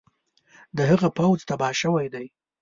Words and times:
د 0.77 0.79
هغه 0.91 1.09
پوځ 1.17 1.39
تباه 1.49 1.73
شوی 1.81 2.07
دی. 2.13 2.25